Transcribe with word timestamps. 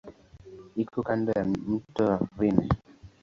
Iko 0.83 0.97
kando 1.07 1.29
ya 1.37 1.43
mto 1.71 2.07
Rhine. 2.37 2.65